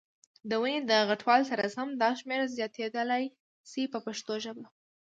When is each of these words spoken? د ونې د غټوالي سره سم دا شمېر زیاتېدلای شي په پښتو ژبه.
د 0.49 0.51
ونې 0.61 0.79
د 0.89 0.91
غټوالي 1.09 1.45
سره 1.51 1.63
سم 1.75 1.87
دا 2.01 2.09
شمېر 2.19 2.39
زیاتېدلای 2.57 3.23
شي 3.69 3.83
په 3.93 3.99
پښتو 4.05 4.33
ژبه. 4.43 4.65